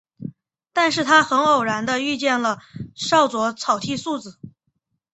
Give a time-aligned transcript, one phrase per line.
[0.73, 2.57] 但是他很偶然地遇见了
[2.95, 4.39] 少佐草剃素子。